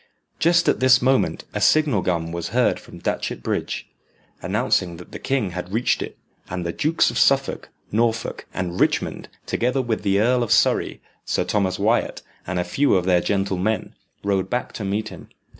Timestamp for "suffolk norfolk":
7.19-8.47